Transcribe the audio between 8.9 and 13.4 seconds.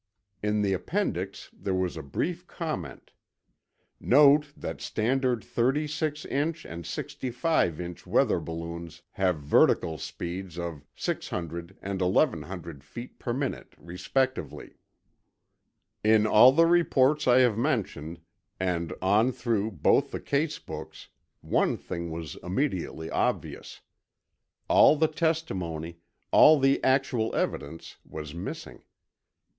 have vertical speeds of 600 and 1100 feet per